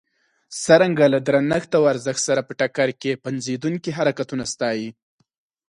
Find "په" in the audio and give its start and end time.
2.47-2.53